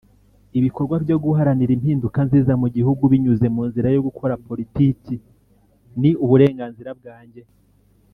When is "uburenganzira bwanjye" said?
6.23-7.43